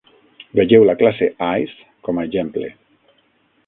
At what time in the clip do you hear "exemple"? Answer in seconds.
2.31-2.77